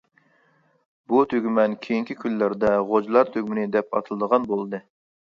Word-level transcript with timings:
بۇ 1.11 1.19
تۈگمەن 1.33 1.75
كېيىنكى 1.83 2.15
كۈنلەردە 2.23 2.71
«غوجىلار 2.87 3.29
تۈگمىنى» 3.37 3.67
دەپ 3.77 3.95
ئاتىلىدىغان 4.01 4.49
بولدى. 4.55 4.81